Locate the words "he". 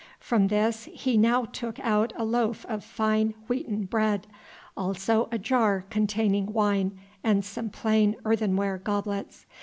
0.85-1.15